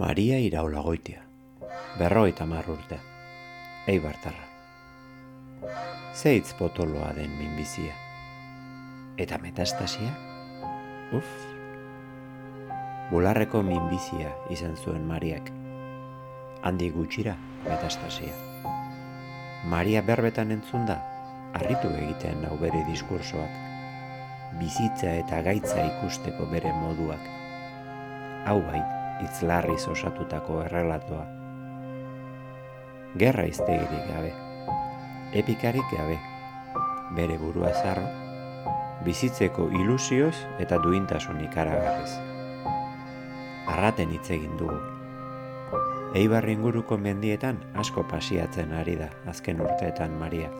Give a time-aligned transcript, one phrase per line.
[0.00, 1.20] Maria iraulagoitia,
[1.98, 2.96] berroita urte,
[3.86, 4.46] eibartarra.
[6.14, 7.92] Zeitz potoloa den minbizia.
[9.18, 10.08] Eta metastasia?
[11.12, 11.28] Uf!
[13.10, 15.50] Bularreko minbizia izan zuen Mariak.
[16.62, 17.36] Handi gutxira
[17.68, 18.32] metastasia.
[19.66, 20.96] Maria berbetan entzunda,
[21.52, 23.52] harritu egiten hau bere diskursoak.
[24.62, 27.28] Bizitza eta gaitza ikusteko bere moduak.
[28.48, 28.80] Hau bai,
[29.24, 31.26] itzlarriz osatutako errelatoa.
[33.20, 34.32] Gerra iztegirik gabe,
[35.40, 36.18] epikarik gabe,
[37.16, 38.06] bere burua zarro,
[39.04, 42.12] bizitzeko ilusioz eta duintasun ikaragarriz.
[43.70, 44.78] Arraten hitz egin dugu.
[46.18, 50.50] Eibar inguruko mendietan asko pasiatzen ari da azken urteetan Maria.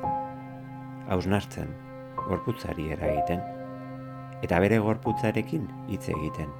[1.10, 1.70] Hausnartzen,
[2.28, 3.42] gorputzari eragiten,
[4.46, 6.50] eta bere gorputzarekin hitz egiten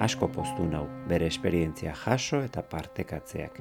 [0.00, 3.60] asko postu nau bere esperientzia jaso eta partekatzeak.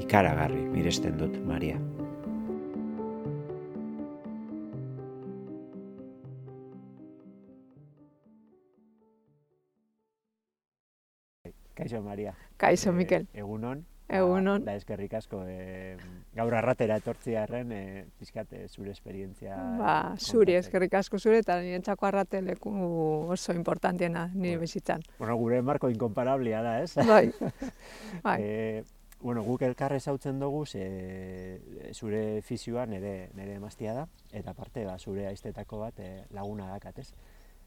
[0.00, 1.76] Ikaragarri miresten dut, Maria.
[11.76, 12.34] Kaixo, Maria.
[12.56, 13.26] Kaixo, Mikel.
[13.32, 13.84] E, egunon.
[14.12, 14.64] Egunon.
[14.66, 15.96] Da eskerrik asko e,
[16.36, 17.82] gaur arratera etortziarren e,
[18.20, 19.56] pizkat e, zure esperientzia.
[19.78, 22.72] Ba, zuri eskerrik asko zure eta niretzako arrate leku
[23.32, 24.66] oso importantiena nire bueno.
[24.66, 25.04] bizitzan.
[25.18, 26.94] Bueno, gure marko inkomparablea da, ez?
[27.08, 27.32] Bai.
[28.26, 28.38] bai.
[28.42, 28.84] E,
[29.22, 30.84] bueno, guk elkarre zautzen dugu ze,
[31.94, 36.98] zure fizioa nire, nire emaztia da, eta parte ba, zure aiztetako bat e, laguna dakat,
[36.98, 37.12] ez?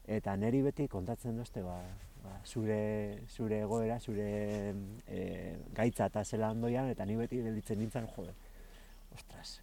[0.06, 1.80] Eta neri beti kontatzen duzte, ba,
[2.26, 4.26] ba, zure, zure egoera, zure
[5.06, 5.22] e,
[5.76, 8.34] gaitza eta zela ondoian, eta ni beti gelditzen nintzen, jode,
[9.14, 9.60] ostras,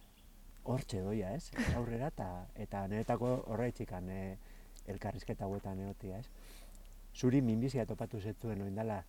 [0.64, 1.50] hortxe doia, ez?
[1.78, 2.28] Aurrera, eta,
[2.66, 4.20] eta niretako horreitzikan e,
[4.90, 6.28] elkarrizketa guetan egotia, ez?
[7.14, 9.02] Zuri minbizia topatu zetuen oindala,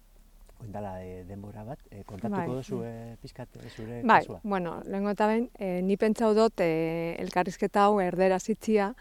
[0.62, 2.62] oindala e, denbora bat, e, kontatuko bai.
[2.62, 4.40] duzu e, pizkat zure bai, kasua?
[4.44, 8.94] bueno, lehenko eta behin, e, ni pentsau dut e, elkarrizketa hau erdera zitzia,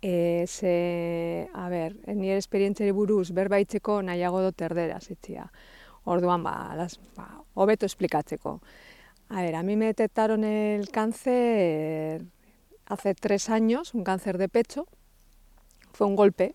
[0.00, 5.48] E, ze, a ber, nire esperientzeri buruz berbaitzeko nahiago dut erdera zitzia.
[6.04, 8.60] Orduan, ba, las, ba, hobeto esplikatzeko.
[9.28, 12.24] A ver, a mí me detectaron el cáncer
[12.86, 14.86] hace tres años, un cáncer de pecho.
[15.92, 16.54] Fue un golpe,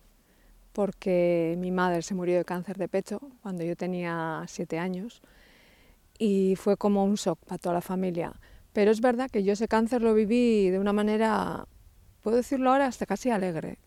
[0.71, 5.21] porque mi madre se murió de cáncer de pecho cuando yo tenía siete años.
[6.17, 8.33] Y fue como un shock para toda la familia.
[8.71, 11.67] Pero es verdad que yo ese cáncer lo viví de una manera
[12.23, 13.77] puedo decirlo ahora, hasta casi alegre.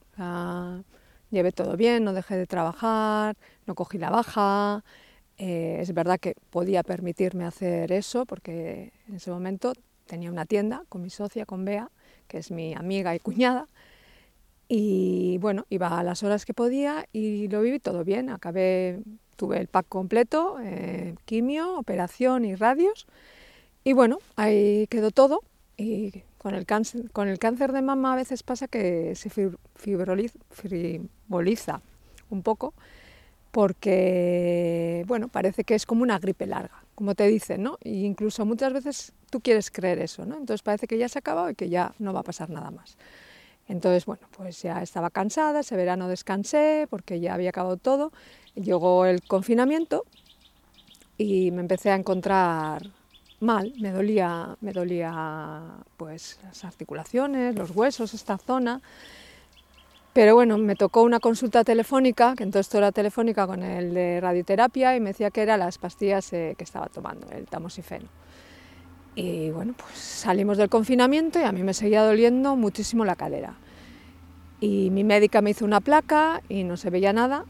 [1.30, 3.36] llevé todo bien, no dejé de trabajar,
[3.66, 4.84] no cogí la baja.
[5.38, 9.72] Eh, es verdad que podía permitirme hacer eso porque en ese momento
[10.06, 11.91] tenía una tienda con mi socia, con Bea,
[12.28, 13.66] que es mi amiga y cuñada.
[14.68, 18.30] Y bueno, iba a las horas que podía y lo viví todo bien.
[18.30, 19.00] Acabé,
[19.36, 23.06] tuve el pack completo, eh, quimio, operación y radios.
[23.84, 25.42] Y bueno, ahí quedó todo.
[25.76, 29.29] Y con el, cáncer, con el cáncer de mama a veces pasa que se
[29.75, 31.81] fibroliza
[32.31, 32.73] un poco
[33.51, 37.79] porque, bueno, parece que es como una gripe larga, como te dicen, ¿no?
[37.83, 40.37] E incluso muchas veces tú quieres creer eso, ¿no?
[40.37, 42.71] Entonces parece que ya se ha acabado y que ya no va a pasar nada
[42.71, 42.97] más.
[43.67, 48.13] Entonces, bueno, pues ya estaba cansada, ese verano descansé porque ya había acabado todo.
[48.55, 50.05] Llegó el confinamiento
[51.19, 52.83] y me empecé a encontrar
[53.41, 55.62] mal, me dolía, me dolía
[55.97, 58.80] pues las articulaciones, los huesos, esta zona.
[60.12, 64.97] Pero bueno, me tocó una consulta telefónica, que entonces era telefónica con el de radioterapia
[64.97, 68.08] y me decía que eran las pastillas eh, que estaba tomando, el tamoxifeno.
[69.14, 73.54] Y bueno, pues salimos del confinamiento y a mí me seguía doliendo muchísimo la cadera.
[74.58, 77.44] Y mi médica me hizo una placa y no se veía nada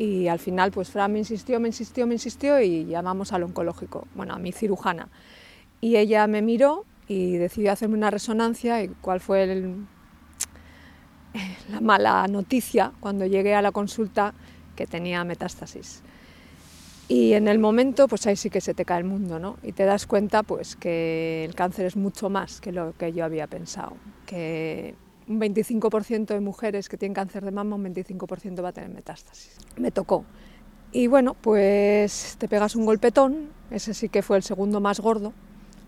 [0.00, 4.08] y al final pues Fran me insistió, me insistió, me insistió y llamamos al oncológico,
[4.14, 5.08] bueno, a mi cirujana.
[5.82, 9.62] Y ella me miró y decidió hacerme una resonancia y cuál fue
[11.70, 14.32] la mala noticia cuando llegué a la consulta
[14.74, 16.02] que tenía metástasis.
[17.06, 19.58] Y en el momento, pues ahí sí que se te cae el mundo, ¿no?
[19.62, 23.24] Y te das cuenta, pues, que el cáncer es mucho más que lo que yo
[23.26, 24.94] había pensado, que
[25.30, 29.56] un 25% de mujeres que tienen cáncer de mama, un 25% va a tener metástasis.
[29.76, 30.24] Me tocó.
[30.90, 35.32] Y bueno, pues te pegas un golpetón, ese sí que fue el segundo más gordo,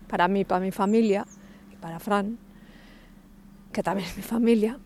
[0.07, 1.27] para mí, para mi familia,
[1.73, 2.37] y para Fran,
[3.73, 4.79] que también es mi familia.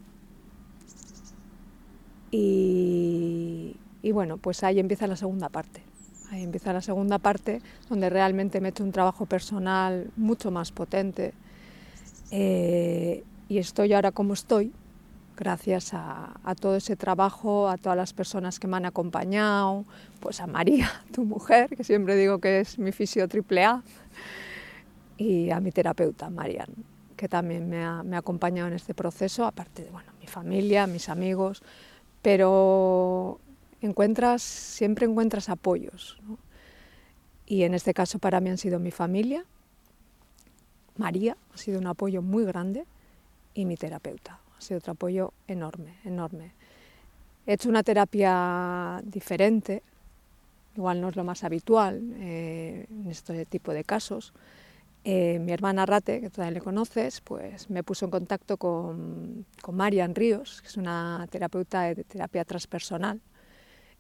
[2.32, 5.84] Y, y bueno, pues ahí empieza la segunda parte.
[6.32, 10.72] Ahí empieza la segunda parte, donde realmente me he hecho un trabajo personal mucho más
[10.72, 11.36] potente.
[12.32, 14.74] Eh, y estoy ahora como estoy,
[15.38, 19.86] gracias a, todo ese trabajo, a todas las personas que me han acompañado,
[20.20, 23.84] pues a María, tu mujer, que siempre digo que es mi fisio triple A,
[25.18, 26.70] y a mi terapeuta, Marian,
[27.16, 31.64] que también me ha, acompañado en este proceso, aparte de bueno, mi familia, mis amigos,
[32.22, 33.40] pero
[33.82, 36.20] encuentras, siempre encuentras apoyos.
[37.46, 39.46] Y en este caso para mí han sido mi familia,
[40.98, 42.86] María ha sido un apoyo muy grande
[43.58, 46.52] y mi terapeuta ha sido otro apoyo enorme, enorme.
[47.46, 49.82] He hecho una terapia diferente,
[50.76, 54.34] igual no es lo más habitual eh, en este tipo de casos.
[55.04, 59.76] Eh, mi hermana Rate, que todavía le conoces, pues me puso en contacto con, con
[59.76, 63.22] Marian Ríos, que es una terapeuta de terapia transpersonal.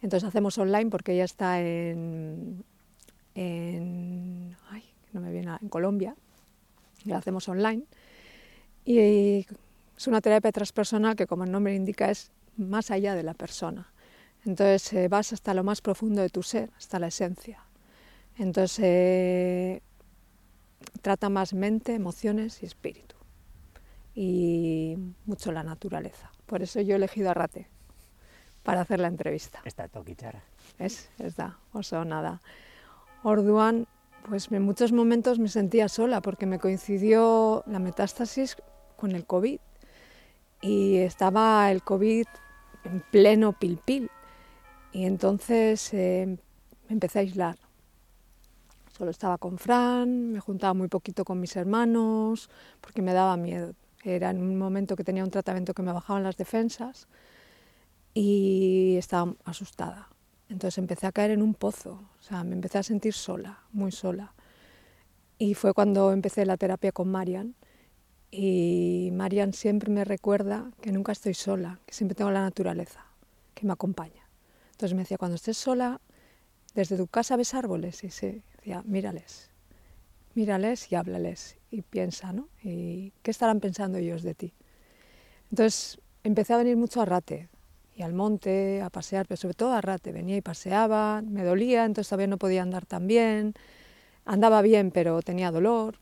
[0.01, 2.63] Entonces hacemos online porque ella está en,
[3.33, 4.83] en, ay,
[5.13, 6.15] no me viene, en Colombia,
[7.05, 7.83] y la hacemos online.
[8.87, 9.45] Y
[9.97, 13.91] es una terapia transpersonal que, como el nombre indica, es más allá de la persona.
[14.45, 17.65] Entonces eh, vas hasta lo más profundo de tu ser, hasta la esencia.
[18.37, 19.81] Entonces eh,
[21.01, 23.17] trata más mente, emociones y espíritu.
[24.15, 24.95] Y
[25.25, 26.31] mucho la naturaleza.
[26.45, 27.67] Por eso yo he elegido a Rate
[28.63, 29.59] para hacer la entrevista.
[29.65, 30.41] Está toquichara.
[30.79, 32.41] Es, es da, oso nada.
[33.21, 33.85] Orduan,
[34.29, 38.55] pues en muchos momentos me sentía sola porque me coincidió la metástasis
[38.97, 39.59] con el COVID
[40.61, 42.25] y estaba el COVID
[42.83, 44.09] en pleno pilpil
[44.91, 46.37] y entonces eh,
[46.87, 47.57] me empecé a aislar.
[48.97, 52.49] Solo estaba con Fran, me juntaba muy poquito con mis hermanos
[52.81, 53.73] porque me daba miedo.
[54.03, 57.07] Era en un momento que tenía un tratamiento que me bajaban las defensas
[58.13, 60.09] y estaba asustada.
[60.49, 63.91] Entonces empecé a caer en un pozo, o sea, me empecé a sentir sola, muy
[63.91, 64.33] sola.
[65.37, 67.53] Y fue cuando empecé la terapia con Marian.
[68.29, 73.05] Y Marian siempre me recuerda que nunca estoy sola, que siempre tengo la naturaleza
[73.53, 74.27] que me acompaña.
[74.71, 76.01] Entonces me decía, cuando estés sola,
[76.75, 78.03] desde tu casa ves árboles.
[78.03, 79.49] Y se decía, mírales,
[80.35, 82.49] mírales y háblales y piensa, ¿no?
[82.63, 84.53] ¿Y qué estarán pensando ellos de ti?
[85.49, 87.49] Entonces empecé a venir mucho a Rate,
[87.97, 91.83] y al monte a pasear, pero sobre todo a rate, venía y paseaba, me dolía,
[91.83, 93.55] entonces todavía no podía andar tan bien,
[94.23, 95.97] andaba bien pero tenía dolor,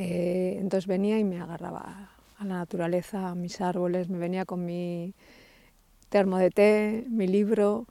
[0.00, 4.64] eh, entonces venía y me agarraba a la naturaleza, a mis árboles, me venía con
[4.64, 5.12] mi
[6.08, 7.86] termo de té, mi libro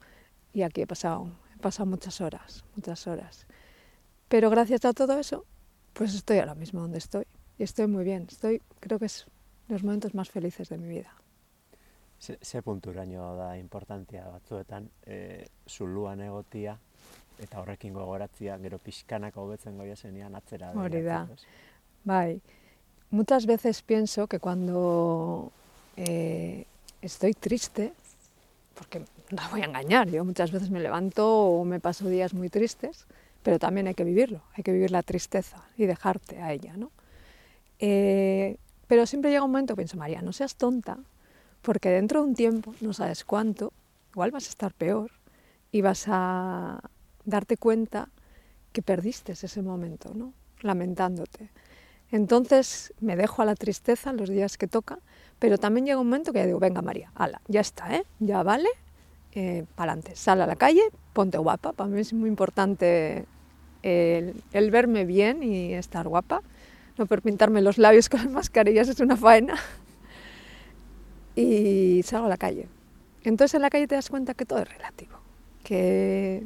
[0.54, 3.46] y aquí he pasado, he pasado muchas horas, muchas horas.
[4.28, 5.44] Pero gracias a todo eso,
[5.92, 7.26] pues estoy ahora mismo donde estoy
[7.58, 9.26] y estoy muy bien, estoy, creo que es
[9.68, 11.14] los momentos más felices de mi vida.
[12.18, 16.78] Ze, ze punturaino da importantia batzuetan, e, zuluan egotia,
[17.38, 20.72] eta horrekin gogoratzia, gero pixkanak hobetzen goia zenian atzera.
[20.72, 21.28] Hori da.
[22.08, 22.40] Bai,
[23.10, 25.52] muchas veces pienso que cuando
[25.94, 26.64] eh,
[27.02, 27.92] estoy triste,
[28.74, 29.00] porque
[29.30, 33.04] no voy a engañar, yo muchas veces me levanto o me paso días muy tristes,
[33.42, 36.90] pero también hay que vivirlo, hay que vivir la tristeza y dejarte a ella, ¿no?
[37.78, 38.56] Eh,
[38.86, 40.96] pero siempre llega un momento que pienso, María, no seas tonta,
[41.60, 43.70] porque dentro de un tiempo, no sabes cuánto,
[44.12, 45.10] igual vas a estar peor
[45.72, 46.80] y vas a
[47.26, 48.08] darte cuenta
[48.72, 50.32] que perdiste ese momento, ¿no?
[50.62, 51.50] lamentándote.
[52.10, 54.98] Entonces me dejo a la tristeza los días que toca,
[55.38, 58.04] pero también llega un momento que ya digo, venga María, ala, ya está, ¿eh?
[58.18, 58.68] ya vale,
[59.34, 61.72] eh, para adelante, sal a la calle, ponte guapa.
[61.72, 63.26] Para mí es muy importante
[63.82, 66.42] el, verme bien y estar guapa.
[66.96, 69.54] No por pintarme los labios con las mascarillas es una faena
[71.36, 72.68] y salgo a la calle.
[73.22, 75.18] Entonces en la calle te das cuenta que todo es relativo,
[75.62, 76.44] que,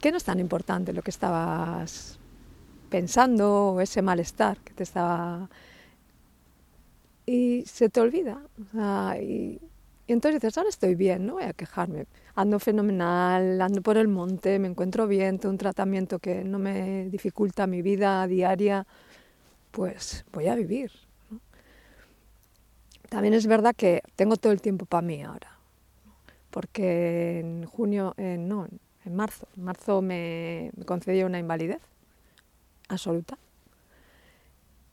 [0.00, 2.15] que no es tan importante lo que estabas
[2.96, 5.50] pensando ese malestar que te estaba...
[7.26, 8.40] Y se te olvida.
[9.20, 9.60] y,
[10.08, 12.06] entonces dices, ahora estoy bien, no voy a quejarme.
[12.36, 17.10] Ando fenomenal, ando por el monte, me encuentro bien, tengo un tratamiento que no me
[17.10, 18.86] dificulta mi vida diaria,
[19.72, 20.90] pues voy a vivir.
[23.10, 25.58] También es verdad que tengo todo el tiempo para mí ahora,
[26.50, 28.68] porque en junio, no,
[29.04, 31.82] en marzo, en marzo me concedió una invalidez
[32.88, 33.38] absoluta.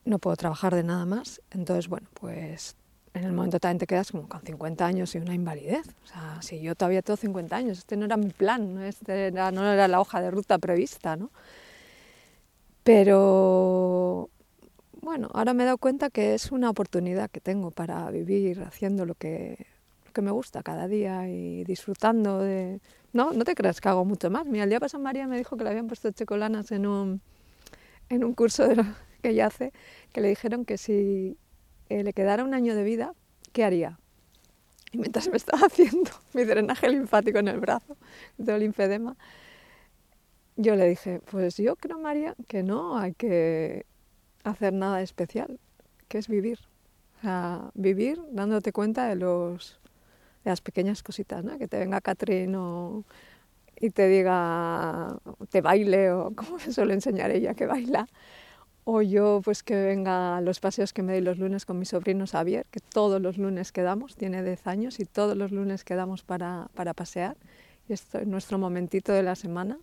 [0.06, 2.76] No puedo trabajar de nada más, entonces, bueno, pues
[3.14, 5.88] en el momento también te quedas como con 50 años y una invalidez.
[6.04, 9.72] O sea, si yo todavía tengo 50 años, este no era mi plan, este no
[9.72, 11.30] era la hoja de ruta prevista, ¿no?
[12.84, 14.30] Pero
[15.02, 19.06] bueno, ahora me he dado cuenta que es una oportunidad que tengo para vivir haciendo
[19.06, 19.68] lo que,
[20.14, 22.82] que me gusta cada día y disfrutando de...
[23.14, 24.46] No, no te creas que hago mucho más.
[24.48, 27.22] Mira, el día pasado María me dijo que le habían puesto chocolanas en un,
[28.16, 28.84] en un curso de lo
[29.22, 29.74] que ella hace,
[30.12, 31.38] que le dijeron que si
[31.90, 33.14] eh, le quedara un año de vida,
[33.52, 34.00] ¿qué haría?
[34.92, 37.98] Y mientras me estaba haciendo mi drenaje linfático en el brazo,
[38.38, 39.18] de linfedema,
[40.56, 43.86] yo le dije, pues yo creo, María, que no hay que
[44.44, 45.60] hacer nada especial,
[46.08, 46.60] que es vivir.
[47.18, 49.80] O sea, vivir dándote cuenta de, los,
[50.44, 51.58] de las pequeñas cositas, ¿no?
[51.58, 53.04] Que te venga Catrín o,
[53.80, 55.18] y te diga,
[55.50, 58.08] te baile, o como me suele enseñar ella que baila.
[58.86, 61.86] O yo, pues que venga a los paseos que me doy los lunes con mi
[61.86, 66.24] sobrino Xavier, que todos los lunes quedamos, tiene 10 años y todos los lunes quedamos
[66.24, 67.38] para, para pasear.
[67.88, 69.78] Y esto es nuestro momentito de la semana.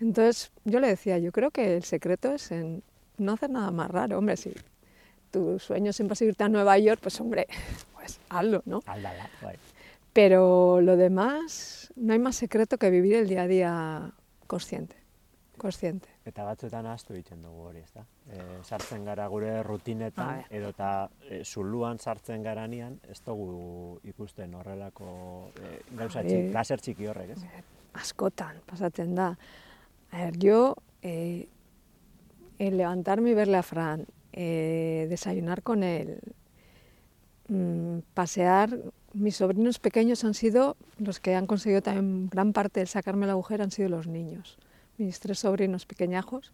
[0.00, 2.82] Entonces yo le decía, yo creo que el secreto es en
[3.18, 4.18] no hacer nada más raro.
[4.18, 4.52] Hombre, si
[5.30, 7.46] tu sueño siempre es irte a Nueva York, pues hombre,
[7.94, 8.82] pues hazlo, ¿no?
[10.12, 14.12] Pero lo demás, no hay más secreto que vivir el día a día
[14.46, 14.96] consciente.
[15.56, 16.08] Consciente.
[16.28, 18.02] Eta batzuetan ahaztu egiten dugu hori, ezta?
[18.28, 20.90] E, sartzen gara gure rutinetan, ah, edo eta
[21.24, 25.08] e, zuluan sartzen garanian, ez dugu ikusten horrelako
[25.56, 27.64] e, gauza txiki, laser txiki horrek, ez?
[27.96, 29.30] Askotan, pasatzen da.
[30.10, 31.48] A ver, yo, eh,
[32.58, 36.20] el levantarme y verle a Fran, eh, desayunar con él,
[37.48, 38.76] mmm, pasear,
[39.16, 43.32] mis sobrinos pequeños han sido los que han conseguido también gran parte de sacarme la
[43.32, 44.58] agujero, han sido los niños,
[44.98, 46.52] mis tres sobrinos pequeñajos.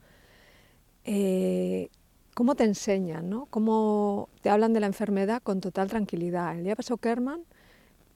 [1.04, 1.90] Eh,
[2.34, 3.28] ¿Cómo te enseñan?
[3.28, 3.46] ¿no?
[3.46, 6.56] ¿Cómo te hablan de la enfermedad con total tranquilidad?
[6.56, 7.44] El día pasó Kerman,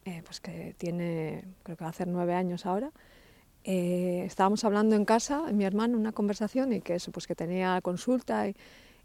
[0.04, 2.92] eh, pues que tiene, creo que va a hacer nueve años ahora,
[3.68, 7.80] eh, estábamos hablando en casa, mi hermano, una conversación y que eso, pues que tenía
[7.82, 8.54] consulta y,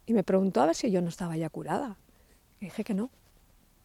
[0.07, 1.97] me preguntó a ver si yo no estaba ya curada.
[2.59, 3.09] Y dije que no,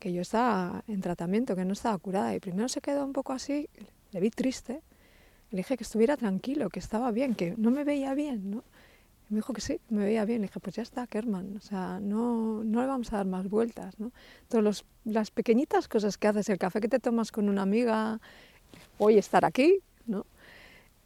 [0.06, 2.32] que yo estaba en tratamiento, que no estaba curada.
[2.32, 3.68] Y primero se quedó un poco así,
[4.12, 4.80] le vi triste.
[5.50, 8.62] Le dije que estuviera tranquilo, que estaba bien, que no me veía bien, ¿no?
[9.30, 10.42] Me dijo que sí, me veía bien.
[10.42, 13.50] Le dije, pues ya está, Kerman, o sea, no, no le vamos a dar más
[13.50, 14.12] vueltas, ¿no?
[15.04, 18.20] Las pequeñitas cosas que haces, el café que te tomas con una amiga,
[18.98, 20.24] hoy estar aquí, ¿no?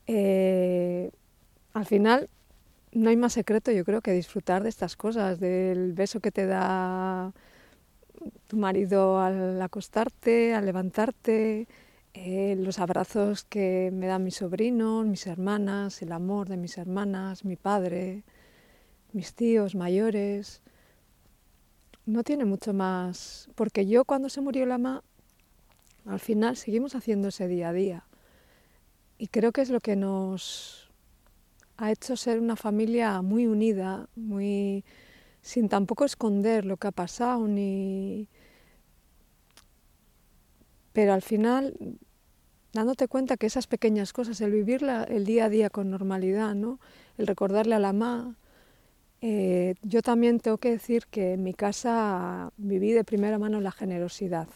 [0.09, 1.11] Eh,
[1.73, 2.29] al final
[2.93, 6.45] no hay más secreto, yo creo, que disfrutar de estas cosas, del beso que te
[6.45, 7.33] da
[8.47, 11.69] tu marido al acostarte, al levantarte,
[12.13, 17.45] eh, los abrazos que me dan mis sobrinos, mis hermanas, el amor de mis hermanas,
[17.45, 18.25] mi padre,
[19.13, 20.63] mis tíos mayores.
[22.07, 25.05] No tiene mucho más, porque yo cuando se murió la mamá,
[26.07, 28.05] al final seguimos haciendo ese día a día.
[29.19, 30.91] Y creo que es lo que nos
[31.77, 34.85] ha hecho ser una familia muy unida, muy
[35.43, 38.29] sin tampoco esconder lo que ha pasado ni
[40.93, 41.99] pero al final
[42.73, 46.79] dándote cuenta que esas pequeñas cosas, el vivir el día a día con normalidad, ¿no?
[47.19, 48.37] el recordarle a la mamá.
[49.23, 53.71] Eh, yo también tengo que decir que en mi casa viví de primera mano la
[53.71, 54.49] generosidad,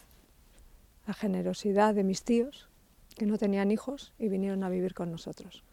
[1.05, 2.67] la generosidad de mis tíos,
[3.15, 5.63] que no tenían hijos y vinieron a vivir con nosotros.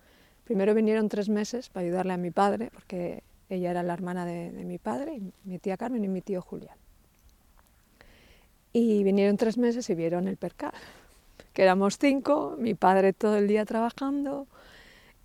[0.45, 3.23] Primero vinieron tres meses para ayudarle a mi padre, porque
[3.56, 6.76] ella era la hermana de, mi padre, y mi tía Carmen y mi tío Julián.
[8.73, 10.73] Y vinieron tres meses y vieron el percal,
[11.52, 14.47] que éramos cinco, mi padre todo el día trabajando,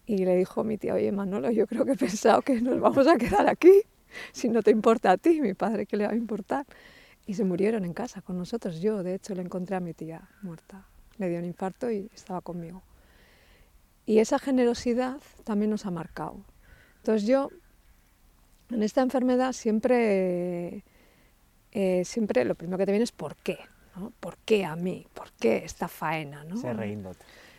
[0.05, 3.07] y le dijo mi tía, oye Manolo, yo creo que he pensado que nos vamos
[3.07, 3.83] a quedar aquí,
[4.31, 6.65] si no te importa a ti, mi padre, ¿qué le va a importar?
[7.25, 8.79] Y se murieron en casa con nosotros.
[8.79, 10.85] Yo, de hecho, le encontré a mi tía muerta
[11.17, 12.83] le dio un infarto y estaba conmigo.
[14.05, 16.37] Y esa generosidad también nos ha marcado.
[16.97, 17.49] Entonces yo,
[18.69, 20.83] en esta enfermedad siempre,
[21.71, 23.59] eh, siempre lo primero que te viene es ¿por qué?
[23.95, 24.11] ¿no?
[24.19, 25.05] ¿Por qué a mí?
[25.13, 26.43] ¿Por qué esta faena?
[26.43, 26.57] ¿no?
[26.57, 26.73] Se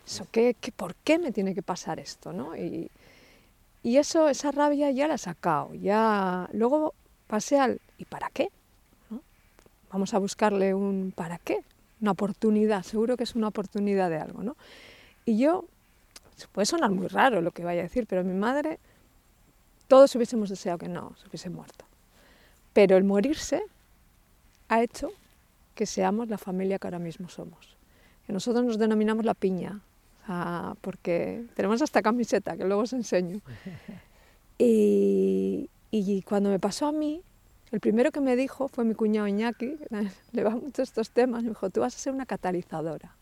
[0.07, 2.33] Eso, ¿qué, qué, por qué me tiene que pasar esto?
[2.33, 2.57] ¿no?
[2.57, 2.91] Y,
[3.83, 5.75] y eso, esa rabia ya la he sacado.
[5.75, 6.95] Ya, luego
[7.27, 8.51] pasé al ¿y para qué?
[9.11, 9.21] ¿no?
[9.91, 11.63] Vamos a buscarle un ¿para qué?
[12.01, 14.57] una oportunidad, seguro que es una oportunidad de algo, ¿no?
[15.25, 15.65] Y yo,
[16.53, 18.79] puede sonar muy raro lo que vaya a decir, pero mi madre,
[19.89, 21.85] todos hubiésemos deseado que no, se hubiese muerto.
[22.73, 23.63] Pero el morirse
[24.69, 25.11] ha hecho
[25.75, 27.77] que seamos la familia que ahora mismo somos.
[28.27, 29.81] Que nosotros nos denominamos la piña,
[30.83, 33.41] porque tenemos hasta camiseta, que luego os enseño.
[34.61, 37.23] Y, y cuando me pasó a mí,
[37.71, 39.79] el primero que me dijo fue mi cuñado Iñaki,
[40.33, 43.15] le va mucho estos temas, me dijo, tú vas a ser una catalizadora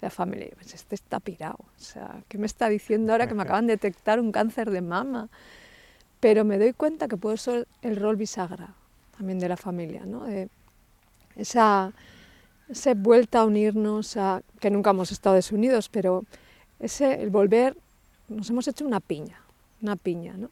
[0.00, 0.46] de la familia.
[0.46, 3.66] Y yo este está pirado, o sea, ¿qué me está diciendo ahora que me acaban
[3.66, 5.28] de detectar un cáncer de mama?
[6.20, 8.74] Pero me doy cuenta que puedo ser el rol bisagra
[9.16, 10.24] también de la familia, ¿no?
[10.24, 10.48] De
[11.36, 11.92] esa,
[12.68, 16.24] esa vuelta a unirnos, a, que nunca hemos estado desunidos, pero
[16.80, 17.76] ese, el volver,
[18.28, 19.40] nos hemos hecho una piña,
[19.80, 20.50] una piña, ¿no?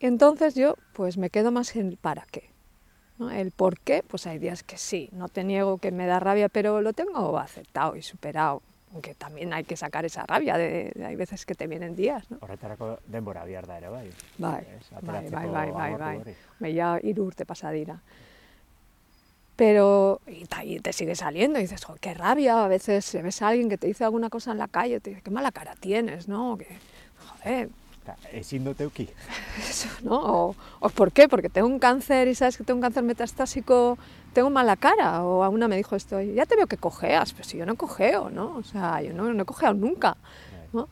[0.00, 2.50] Entonces yo pues me quedo más en el para qué.
[3.18, 3.30] ¿no?
[3.30, 6.48] El por qué, pues hay días que sí, no te niego que me da rabia,
[6.48, 8.62] pero lo tengo aceptado y superado.
[8.92, 12.30] Aunque también hay que sacar esa rabia, de, de hay veces que te vienen días,
[12.30, 12.38] ¿no?
[12.40, 14.10] Horretarako denbora behar da ere, bai.
[14.38, 14.66] Bai,
[15.02, 16.16] bai, bai, bai, bai, bai.
[16.16, 16.34] hori.
[16.58, 18.00] Me ya hiru urte pasa dira.
[19.56, 23.68] Pero, y te sigue saliendo, y dices, "Jo, qué rabia, a veces ves a alguien
[23.68, 26.56] que te dice alguna cosa en la calle, te dice, qué mala cara tienes, ¿no?
[26.56, 26.78] Que,
[27.26, 27.68] joder,
[28.08, 29.08] Eta, ezin dut euki.
[29.58, 30.16] eso, ¿no?
[30.16, 31.28] O, o ¿por qué?
[31.28, 33.98] Porque tengo un cáncer y sabes que tengo un cáncer metastásico,
[34.32, 35.22] tengo mala cara.
[35.24, 37.76] O a una me dijo esto, ya te veo que cojeas, pero si yo no
[37.76, 38.56] cojeo, ¿no?
[38.56, 40.16] O sea, yo no, no he cojeado nunca.
[40.72, 40.88] ¿no?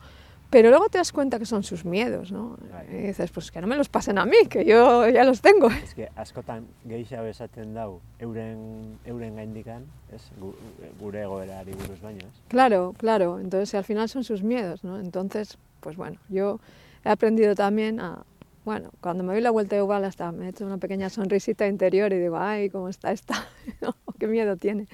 [0.49, 2.57] Pero luego te das cuenta que son sus miedos, ¿no?
[2.89, 5.67] Y dices, pues que no me los pasen a mí, que yo ya los tengo.
[5.69, 9.83] Ez que askotan gehiago esaten dau euren, euren gaindikan,
[10.13, 10.21] ez?
[10.39, 10.55] Gu-
[11.01, 12.25] Gure egoerari buruz baino?
[12.47, 13.39] Claro, claro.
[13.39, 14.99] Entonces, al final son sus miedos, ¿no?
[14.99, 16.59] Entonces, pues bueno, yo
[17.07, 18.25] he aprendido también a,
[18.65, 22.13] bueno, cuando me doy la vuelta igual hasta me he hecho una pequeña sonrisita interior
[22.13, 23.47] y digo, ay, ¿cómo está esta?
[24.19, 24.87] ¿Qué miedo tiene?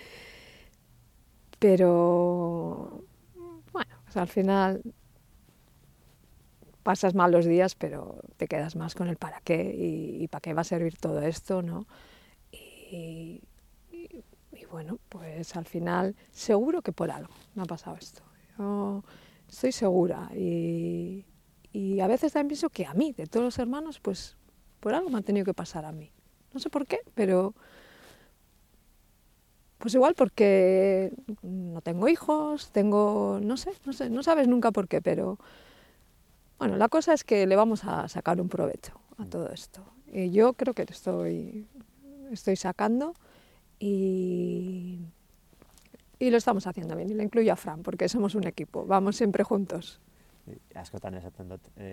[1.60, 3.04] Pero,
[3.74, 4.82] bueno, pues al final
[6.84, 10.54] pasas malos días, pero te quedas más con el para qué y, y para qué
[10.54, 11.88] va a servir todo esto, ¿no?
[12.52, 13.42] Y,
[13.92, 18.24] y- y bueno, pues al final seguro que por algo me ha pasado esto.
[18.58, 19.04] Yo
[19.50, 21.26] estoy segura y,
[21.74, 24.38] y a veces también pienso que a mí, de todos los hermanos, pues
[24.80, 26.12] por algo me ha tenido que pasar a mí.
[26.54, 27.56] No sé por qué, pero
[29.80, 31.12] pues igual porque
[31.42, 35.40] no tengo hijos, tengo, no sé, no sé, no sabes nunca por qué, pero
[36.60, 39.84] bueno, la cosa es que le vamos a sacar un provecho a todo esto.
[40.14, 41.68] Y yo creo que estoy,
[42.32, 43.16] estoy sacando
[43.80, 45.00] y,
[46.20, 47.10] y lo estamos haciendo bien.
[47.10, 50.00] Y le incluyo a Fran, porque somos un equipo, vamos siempre juntos.
[50.48, 51.88] E, Askotan esaten dut, e,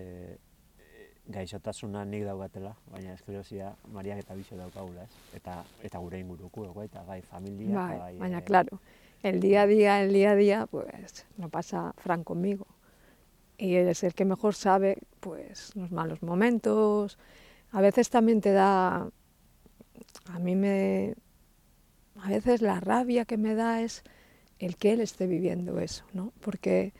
[0.78, 5.36] e, gaixotasuna nik daugatela, baina esklerosia Mariak eta biso daukagula, ez?
[5.40, 8.18] Eta, eta gure inguruko, eta bai familia, Bai, bai...
[8.18, 8.80] baina eh, claro,
[9.22, 12.66] el día a día, el día a día, pues lo pasa Fran conmigo.
[13.58, 17.18] Y él es el que mejor sabe, pues, los malos momentos.
[17.72, 19.10] A veces también te da,
[20.24, 21.14] a mí me,
[22.22, 24.02] a veces la rabia que me da es
[24.58, 26.32] el que él esté viviendo eso, ¿no?
[26.40, 26.94] Porque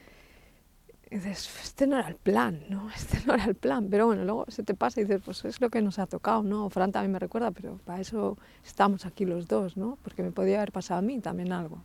[1.16, 2.88] dices, este no era el plan, ¿no?
[2.96, 3.88] Este no era el plan.
[3.90, 6.42] Pero bueno, luego se te pasa y dices, pues es lo que nos ha tocado,
[6.42, 6.70] ¿no?
[6.70, 9.99] Fran también me recuerda, pero para eso estamos aquí los dos, ¿no?
[10.03, 11.83] Porque me podía haber pasado a mí también algo.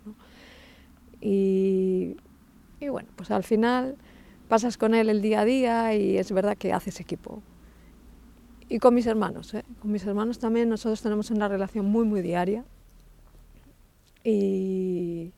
[1.21, 2.17] Y,
[2.79, 3.97] y bueno, pues al final
[4.47, 7.41] pasas con él el día a día y es verdad que haces equipo.
[8.69, 9.63] Y con mis hermanos, ¿eh?
[9.79, 12.65] Con mis hermanos también nosotros tenemos una relación muy, muy diaria.
[14.23, 15.31] Y,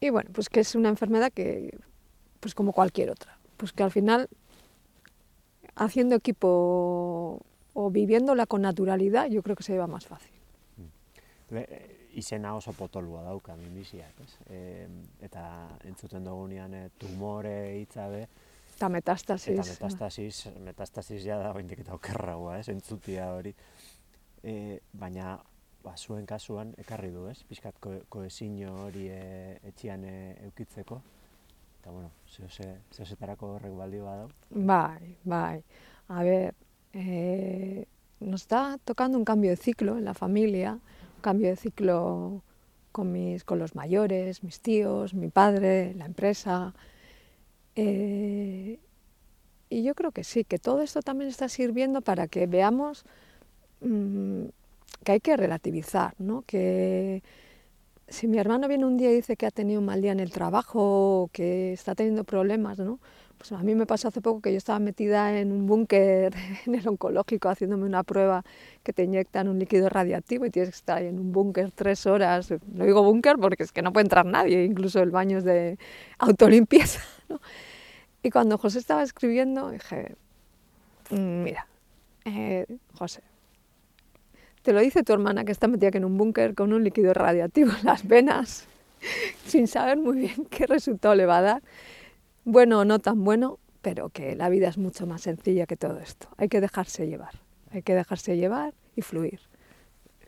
[0.00, 1.78] y bueno, pues que es una enfermedad que,
[2.40, 4.28] pues como cualquier otra, pues que al final,
[5.76, 7.40] haciendo equipo
[7.74, 10.32] o viviéndola con naturalidad, yo creo que se lleva más fácil.
[11.50, 14.34] Le, e, izena oso potolua dauka minbiziak, ez?
[14.50, 14.86] E,
[15.26, 15.42] eta
[15.86, 18.28] entzuten dugunean e, tumore hitza be,
[18.80, 19.58] Eta metastasis.
[19.58, 22.68] eta metastasis, metastasis ja da oraindik eta okerragoa, ez?
[22.72, 23.52] Entzutia hori.
[24.42, 25.34] E, baina
[25.84, 27.40] ba, zuen kasuan ekarri du, ez?
[27.48, 29.22] Pixkat ko, koezinio hori e,
[29.70, 30.16] etxian e,
[30.48, 31.00] eukitzeko.
[31.80, 34.28] Eta bueno, zehose, zehosetarako horrek baldio badau.
[34.50, 35.62] Bai, bai.
[36.08, 36.54] A ver,
[36.92, 37.86] eh,
[38.20, 40.72] nos está tocando un cambio de ciclo en la familia,
[41.16, 42.42] un cambio de ciclo
[42.92, 46.74] con, mis, con los mayores, mis tíos, mi padre, la empresa.
[47.76, 48.78] Eh,
[49.70, 53.04] y yo creo que sí, que todo esto también está sirviendo para que veamos
[53.80, 54.46] mm,
[55.04, 56.42] que hay que relativizar, ¿no?
[56.42, 57.22] Que
[58.08, 60.20] si mi hermano viene un día y dice que ha tenido un mal día en
[60.20, 62.98] el trabajo que está teniendo problemas, ¿no?
[63.38, 66.34] Pues a mí me pasó hace poco que yo estaba metida en un búnker
[66.66, 68.44] en el oncológico haciéndome una prueba
[68.82, 72.04] que te inyectan un líquido radiactivo y tienes que estar ahí en un búnker tres
[72.06, 72.52] horas.
[72.66, 75.78] No digo búnker porque es que no puede entrar nadie, incluso el baño es de
[76.18, 77.00] autolimpieza.
[77.28, 77.40] ¿no?
[78.22, 80.16] Y cuando José estaba escribiendo dije,
[81.10, 81.66] "Mm, mira,
[82.26, 83.22] eh, José,
[84.62, 87.72] te lo dice tu hermana que está metida en un búnker con un líquido radiactivo
[87.78, 88.66] en las venas,
[89.46, 91.62] sin saber muy bien qué resultado le va a dar
[92.44, 95.98] bueno o no tan bueno, pero que la vida es mucho más sencilla que todo
[95.98, 96.28] esto.
[96.36, 97.34] Hay que dejarse llevar,
[97.70, 99.40] hay que dejarse llevar y fluir.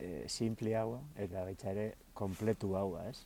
[0.02, 1.86] e, simple haua, eta baita ere
[2.18, 3.22] kompletu haua, ez?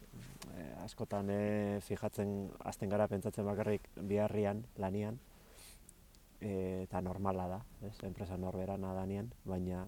[0.53, 1.41] E, askotan e,
[1.87, 2.35] fijatzen,
[2.69, 5.19] azten gara pentsatzen bakarrik biharrian, lanian,
[6.41, 7.95] e, eta normala da, ez?
[8.09, 9.87] Enpresa norberana danean, baina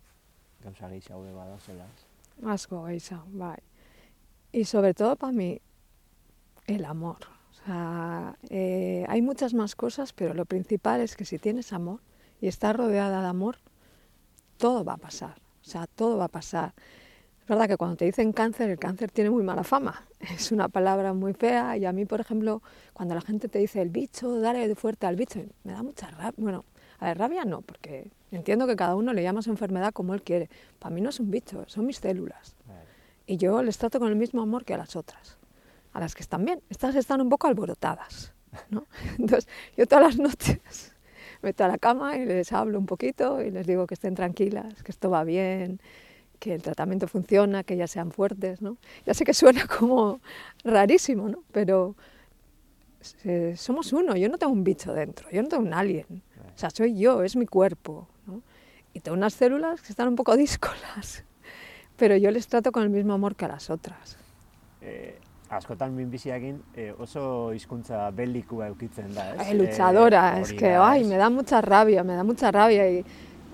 [0.62, 2.46] gauza gehiago be bada zela, ez?
[2.46, 3.58] Asko gehiago, bai.
[4.52, 5.60] Y sobre todo para mí,
[6.66, 7.18] el amor.
[7.50, 12.00] O sea, eh, hay muchas más cosas, pero lo principal es que si tienes amor
[12.40, 13.58] y estás rodeada de amor,
[14.58, 16.74] todo va a pasar, o sea, todo va a pasar.
[17.40, 20.68] Es verdad que cuando te dicen cáncer, el cáncer tiene muy mala fama, es una
[20.68, 24.38] palabra muy fea y a mí, por ejemplo, cuando la gente te dice el bicho,
[24.40, 26.64] dale de fuerte al bicho, me da mucha rabia, bueno,
[26.98, 30.14] a ver, rabia no, porque entiendo que cada uno le llama a su enfermedad como
[30.14, 30.50] él quiere.
[30.78, 32.56] Para mí no es un bicho, son mis células.
[33.26, 35.36] Y yo les trato con el mismo amor que a las otras,
[35.92, 36.62] a las que están bien.
[36.70, 38.32] Estas están un poco alborotadas,
[38.70, 38.86] ¿no?
[39.18, 40.94] Entonces, yo todas las noches
[41.42, 44.82] meto a la cama y les hablo un poquito y les digo que estén tranquilas,
[44.82, 45.80] que esto va bien,
[46.38, 48.78] que el tratamiento funciona, que ya sean fuertes, ¿no?
[49.04, 50.20] Ya sé que suena como
[50.64, 51.42] rarísimo, ¿no?
[51.52, 51.96] Pero
[53.24, 56.22] eh, somos uno, yo no tengo un bicho dentro, yo no tengo un alien,
[56.54, 58.08] o sea, soy yo, es mi cuerpo.
[58.98, 61.22] Y tengo unas células que están un poco díscolas,
[61.96, 64.16] pero yo les trato con el mismo amor que a las otras.
[64.80, 69.40] Eh, askotan minbiziakin eh, oso hizkuntza belikua eukitzen da, ¿es?
[69.40, 72.90] Ay, luchadora, eh, es que, ay, me da mucha rabia, me da mucha rabia.
[72.90, 73.04] Y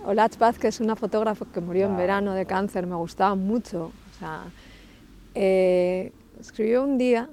[0.06, 3.92] Olatz Paz, que es una fotógrafa que murió en verano de cáncer, me gustaba mucho.
[4.12, 4.44] O sea,
[5.34, 7.28] eh, escribió un día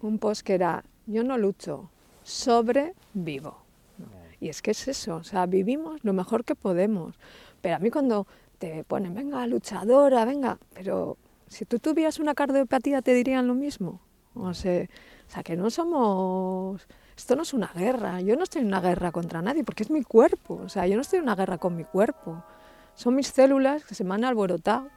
[0.00, 1.90] un post que era, yo no lucho,
[2.22, 3.59] sobrevivo.
[4.40, 7.14] Y es que es eso, o sea, vivimos lo mejor que podemos.
[7.60, 8.26] Pero a mí cuando
[8.58, 14.00] te ponen, venga, luchadora, venga, pero si tú tuvieras una cardiopatía te dirían lo mismo.
[14.34, 14.86] O sea,
[15.30, 16.86] o sea, que no somos...
[17.16, 19.90] Esto no es una guerra, yo no estoy en una guerra contra nadie, porque es
[19.90, 22.42] mi cuerpo, o sea, yo no estoy en una guerra con mi cuerpo.
[22.94, 24.88] Son mis células que se me han alborotado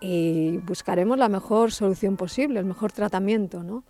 [0.00, 3.82] y buscaremos la mejor solución posible, el mejor tratamiento, ¿no?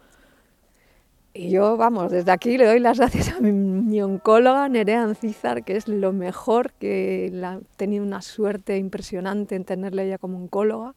[1.39, 5.77] Y yo, vamos, desde aquí le doy las gracias a mi, oncóloga Nerea Ancizar, que
[5.77, 10.95] es lo mejor, que ha tenido una suerte impresionante en tenerla ella como oncóloga,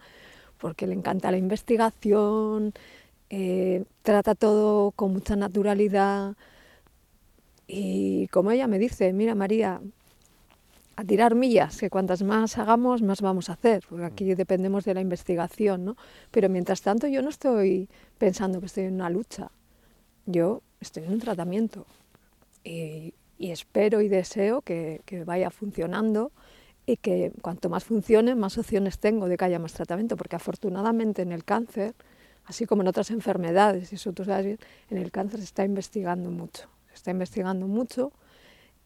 [0.57, 2.73] porque le encanta la investigación,
[3.29, 6.37] eh, trata todo con mucha naturalidad.
[7.67, 9.81] Y como ella me dice, mira María,
[10.95, 14.93] a tirar millas, que cuantas más hagamos, más vamos a hacer, porque aquí dependemos de
[14.93, 15.97] la investigación, ¿no?
[16.31, 19.51] Pero mientras tanto yo no estoy pensando que estoy en una lucha,
[20.31, 21.85] yo estoy en un tratamiento
[22.63, 26.31] y, espero y deseo que, vaya funcionando
[26.85, 31.21] y que cuanto más funcione, más opciones tengo de que haya más tratamiento, porque afortunadamente
[31.21, 31.93] en el cáncer,
[32.45, 36.29] así como en otras enfermedades, y eso tú sabes en el cáncer se está investigando
[36.31, 38.11] mucho, se está investigando mucho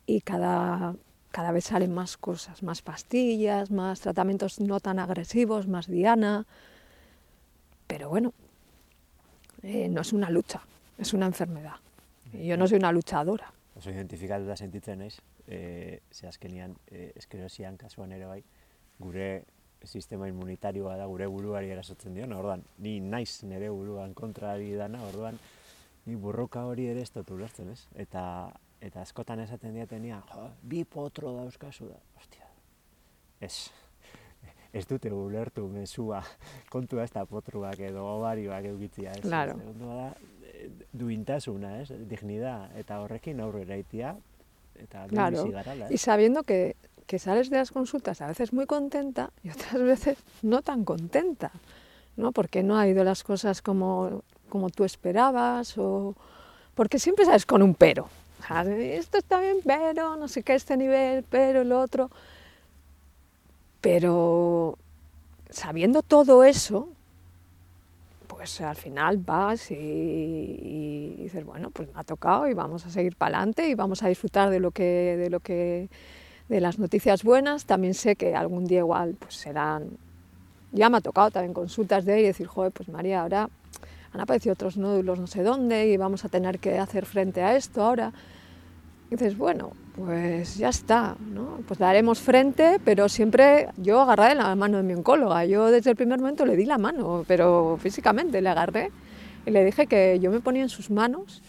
[0.06, 0.96] y cada,
[1.32, 6.46] cada vez salen más cosas, más pastillas, más tratamientos no tan agresivos, más diana,
[7.88, 8.34] pero bueno,
[9.62, 10.62] eh, no es una lucha,
[10.98, 11.76] es una enfermedad.
[12.34, 13.52] Yo no soy una luchadora.
[13.76, 18.44] Oso identifikatuta sentitzen naiz, e, ze azkenian e, eskerosian kasuan ere bai,
[19.00, 19.46] gure
[19.84, 25.40] sistema inmunitarioa da gure buruari erasotzen diona, orduan, ni naiz nire buruan kontrari dana, orduan,
[26.06, 27.88] ni burroka hori ere ez dut ulertzen, ez?
[27.96, 28.24] Eta,
[28.82, 32.48] eta askotan esaten diatenia, jo, bi potro dauzkazu da, ostia,
[33.42, 33.72] ez,
[34.74, 36.24] ez dute ulertu mesua
[36.74, 39.26] kontua ez da potruak edo ovarioak eukitzia, ez?
[39.26, 39.58] Claro.
[39.82, 40.14] da,
[40.92, 41.94] duintasuna, ¿es?
[42.08, 44.16] dignidad, eta horrekin aurrera itia,
[44.76, 45.50] eta claro.
[45.50, 45.94] garala, ¿eh?
[45.94, 46.76] Y sabiendo que,
[47.08, 51.52] que sales de las consultas a veces muy contenta y otras veces no tan contenta,
[52.16, 52.32] ¿no?
[52.32, 56.16] Porque no ha ido las cosas como, como tú esperabas o...
[56.76, 58.10] Porque siempre sabes con un pero.
[58.78, 62.10] Esto está bien, pero no sé qué, este nivel, pero el otro.
[63.80, 64.78] Pero
[65.50, 66.90] sabiendo todo eso,
[68.44, 73.16] pues al final vas y, dices, bueno, pues me ha tocado y vamos a seguir
[73.16, 75.90] para adelante y vamos a disfrutar de lo que, de lo que,
[76.50, 77.64] de las noticias buenas.
[77.64, 79.92] También sé que algún día igual pues serán,
[80.74, 83.50] ya me ha tocado también consultas de y decir, joder, pues María, ahora
[84.12, 87.56] han aparecido otros nódulos no sé dónde y vamos a tener que hacer frente a
[87.56, 88.12] esto ahora.
[89.10, 91.60] Dices, bueno, pues ya está, ¿no?
[91.68, 95.46] Pues daremos frente, pero siempre yo agarré la mano de mi oncóloga.
[95.46, 98.92] Yo desde el primer momento le di la mano, pero físicamente le agarré
[99.46, 101.44] y le dije que yo me ponía en sus manos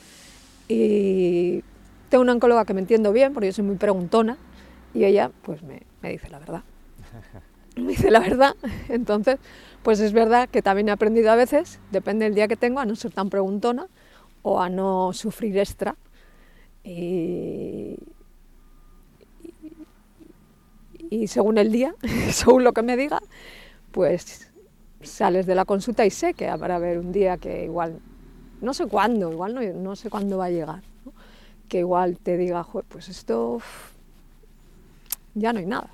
[0.69, 1.63] y
[2.11, 4.37] tengo una oncóloga que me entiendo bien, porque yo soy muy preguntona,
[4.93, 6.63] y ella pues me, me dice la verdad.
[7.77, 8.55] Me dice la verdad.
[8.89, 9.39] Entonces,
[9.83, 12.85] pues es verdad que también he aprendido a veces, depende del día que tengo, a
[12.85, 13.89] no ser tan preguntona
[14.43, 15.97] o a no sufrir extra.
[16.85, 17.97] Y,
[21.15, 21.95] y según el día,
[22.31, 23.23] según lo que me diga,
[23.93, 24.51] pues
[25.03, 28.01] sales de la consulta y sé que habrá haber un día que igual,
[28.61, 30.83] no sé cuándo, igual no, no sé cuándo va a llegar,
[31.69, 33.61] que igual te diga, pues esto
[35.35, 35.91] ya no hay nada.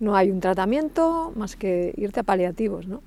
[0.00, 0.14] ¿no?
[0.14, 3.02] hay un tratamiento más que irte a paliativos, ¿no?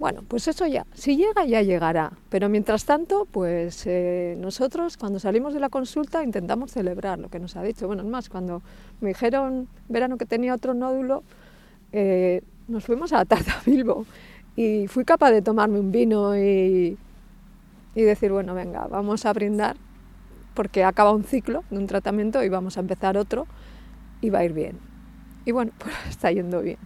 [0.00, 2.12] Bueno, pues eso ya, si llega, ya llegará.
[2.30, 7.38] Pero mientras tanto, pues eh, nosotros cuando salimos de la consulta intentamos celebrar lo que
[7.38, 7.86] nos ha dicho.
[7.86, 8.62] Bueno, es más, cuando
[9.02, 11.22] me dijeron verano que tenía otro nódulo,
[11.92, 14.06] eh, nos fuimos a la tarde a Bilbo
[14.56, 16.96] y fui capaz de tomarme un vino y,
[17.94, 19.76] y decir, bueno, venga, vamos a brindar
[20.54, 23.46] porque acaba un ciclo de un tratamiento y vamos a empezar otro
[24.22, 24.78] y va a ir bien.
[25.44, 26.78] Y bueno, pues está yendo bien.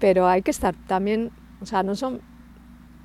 [0.00, 1.30] Pero hay que estar también
[1.64, 2.20] o sea, no son,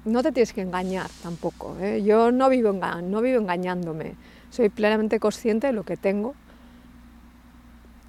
[0.04, 1.78] no te tienes que engañar tampoco.
[1.80, 2.04] ¿eh?
[2.04, 4.16] Yo no vivo, no vivo engañándome.
[4.50, 6.36] Soy plenamente consciente de lo que tengo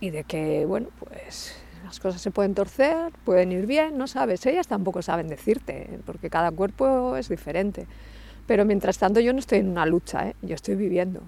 [0.01, 4.45] y de que, bueno, pues las cosas se pueden torcer, pueden ir bien, no sabes.
[4.47, 7.87] Ellas tampoco saben decirte, porque cada cuerpo es diferente.
[8.47, 10.37] Pero mientras tanto yo no estoy en una lucha, ¿eh?
[10.43, 11.23] yo estoy viviendo.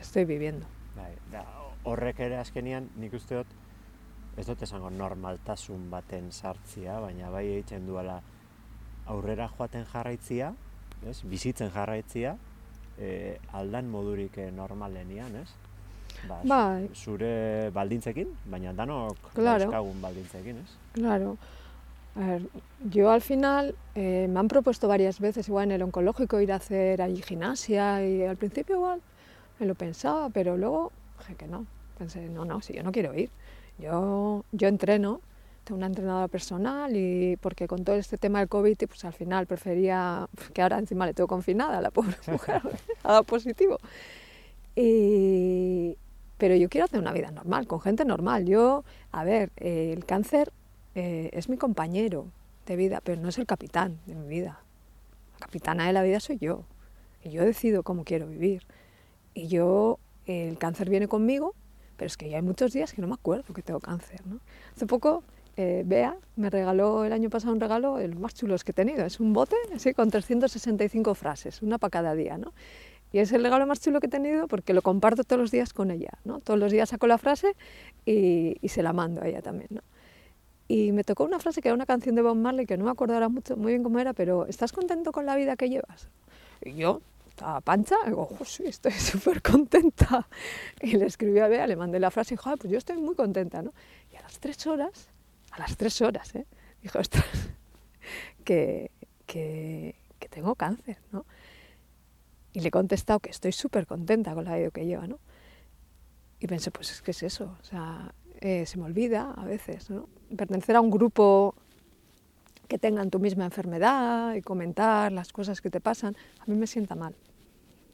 [0.00, 0.66] Estoy viviendo.
[0.96, 1.44] Bai, da,
[1.84, 3.50] horrek ere azkenian nik uste dut
[4.40, 8.20] ez dut esango normaltasun baten sartzia, baina bai egiten duela
[9.10, 10.52] aurrera joaten jarraitzia,
[11.08, 11.18] ez?
[11.28, 12.36] bizitzen jarraitzia,
[12.98, 15.48] e, aldan modurik eh, normalenian, ez?
[16.28, 16.90] Ba, bai.
[16.94, 19.70] Zure baldintzekin, baina danok claro.
[20.02, 20.76] baldintzekin, ez?
[20.92, 21.36] Claro.
[22.16, 22.42] A ver,
[22.90, 26.56] yo al final eh, me han propuesto varias veces igual en el oncológico ir a
[26.56, 29.00] hacer allí gimnasia y al principio igual
[29.60, 31.66] me lo pensaba, pero luego dije que no.
[31.98, 33.30] Pensé, no, no, si yo no quiero ir.
[33.78, 35.20] Yo, yo entreno,
[35.70, 40.28] una entrenadora personal y porque con todo este tema del COVID, pues al final prefería,
[40.52, 42.62] que ahora encima le tengo confinada la pobre mujer,
[43.02, 43.78] ha dado positivo.
[44.74, 45.96] Y,
[46.38, 48.46] pero yo quiero hacer una vida normal, con gente normal.
[48.46, 50.52] Yo, a ver, el cáncer
[50.94, 52.26] eh, es mi compañero
[52.66, 54.60] de vida, pero no es el capitán de mi vida.
[55.34, 56.64] La capitana de la vida soy yo.
[57.22, 58.62] Y yo decido cómo quiero vivir.
[59.34, 61.54] Y yo, el cáncer viene conmigo,
[61.96, 64.26] pero es que ya hay muchos días que no me acuerdo que tengo cáncer.
[64.26, 64.40] ¿no?
[64.74, 65.22] Hace poco
[65.56, 69.04] eh, Bea me regaló el año pasado un regalo, el más chulo que he tenido.
[69.04, 72.38] Es un bote así con 365 frases, una para cada día.
[72.38, 72.52] ¿no?
[73.12, 75.72] Y es el regalo más chulo que he tenido porque lo comparto todos los días
[75.72, 76.10] con ella.
[76.24, 76.40] ¿no?
[76.40, 77.54] Todos los días saco la frase
[78.06, 79.68] y, se la mando a ella también.
[79.70, 79.82] ¿no?
[80.68, 82.90] Y me tocó una frase que era una canción de Bob Marley que no me
[82.90, 86.08] acuerdo ahora mucho, muy bien cómo era, pero ¿estás contento con la vida que llevas?
[86.62, 90.28] Y yo estaba pancha, digo, oh, sí, estoy súper contenta.
[90.80, 93.14] Y le escribí a Bea, le mandé la frase y dijo, pues yo estoy muy
[93.14, 93.62] contenta.
[93.62, 93.72] ¿no?
[94.12, 95.08] Y a las tres horas
[95.50, 96.46] a las tres horas, ¿eh?
[96.82, 97.24] Dijo, ostras,
[98.44, 98.90] que,
[99.26, 101.26] que, que, tengo cáncer, ¿no?
[102.52, 105.18] Y le he contestado que estoy súper contenta con la vida que lleva, ¿no?
[106.40, 109.90] Y pensé, pues es que es eso, o sea, eh, se me olvida a veces,
[109.90, 110.08] ¿no?
[110.36, 111.54] Pertenecer a un grupo
[112.66, 116.66] que tengan tu misma enfermedad y comentar las cosas que te pasan, a mí me
[116.66, 117.14] sienta mal.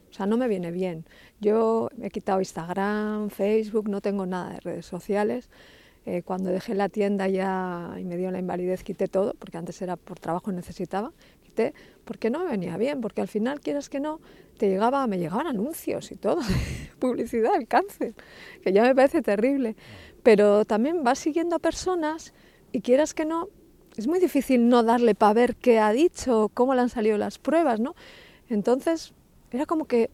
[0.09, 1.05] O sea, no me viene bien.
[1.41, 5.49] Yo he quitado Instagram, Facebook, no tengo nada de redes sociales
[6.09, 9.81] eh, cuando dejé la tienda ya y me dio la invalidez, quité todo, porque antes
[9.81, 11.11] era por trabajo necesitaba,
[11.43, 11.73] quité,
[12.05, 14.21] porque no me venía bien, porque al final, quieras que no,
[14.57, 16.39] te llegaba, me llegaban anuncios y todo,
[16.99, 18.15] publicidad del cáncer,
[18.63, 19.75] que ya me parece terrible.
[20.23, 22.33] Pero también vas siguiendo a personas
[22.71, 23.49] y quieras que no,
[23.97, 27.37] es muy difícil no darle para ver qué ha dicho, cómo le han salido las
[27.37, 27.95] pruebas, ¿no?
[28.47, 29.13] Entonces,
[29.51, 30.09] era como que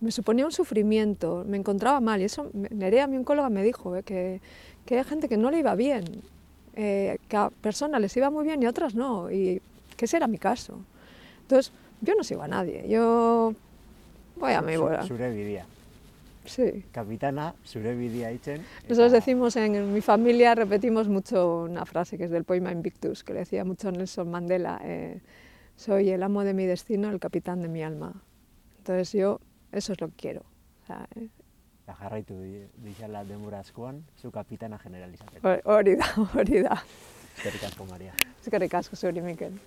[0.00, 2.20] me suponía un sufrimiento, me encontraba mal.
[2.20, 4.02] Y eso, Nerea, mi oncóloga, me dijo ¿eh?
[4.02, 4.40] que,
[4.84, 6.04] que hay gente que no le iba bien,
[6.74, 9.60] eh, que a personas les iba muy bien y a otras no, y
[9.96, 10.78] que ese era mi caso.
[11.42, 13.54] Entonces, yo no sigo a nadie, yo
[14.36, 15.02] voy a mi bola.
[15.04, 15.64] Zure
[16.44, 16.84] Sí.
[16.92, 18.30] Capitana, zure bidea
[18.88, 23.32] Nosotros decimos en, mi familia, repetimos mucho una frase que es del poema Invictus, que
[23.32, 25.20] le decía mucho Nelson Mandela, eh,
[25.74, 28.22] soy el amo de mi destino, el capitán de mi alma.
[28.78, 29.40] Entonces yo,
[29.72, 30.40] eso es lo que quiero.
[30.82, 31.28] O sea, eh,
[31.82, 32.34] eta jarraitu
[32.82, 35.56] dixala demura askoan, zu kapitana generalizateko.
[35.64, 36.82] Hori da, hori da.
[37.36, 38.12] Eskerrik asko, Maria.
[38.40, 39.58] Eskerrik asko, zuri, Mikel.